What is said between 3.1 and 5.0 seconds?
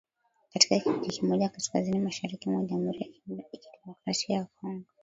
ya Kidemokrasia ya Kongo